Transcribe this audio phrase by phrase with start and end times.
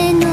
[0.00, 0.29] en un...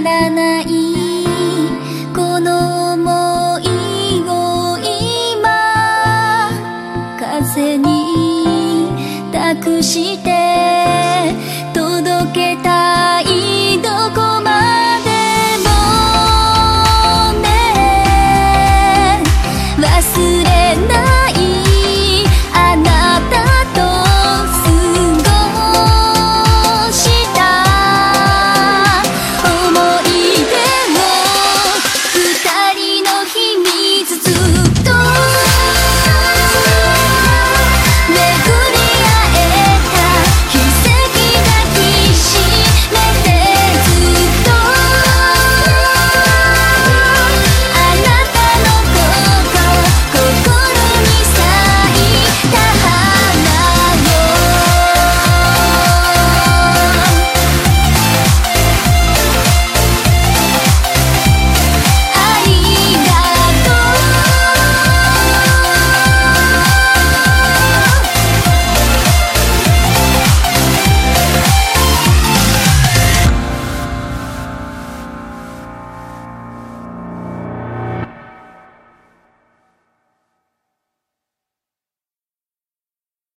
[0.00, 0.66] らない
[2.14, 3.68] この想い
[4.26, 6.50] を今
[7.18, 8.88] 風に
[9.32, 11.32] 託して
[11.72, 13.23] 届けたい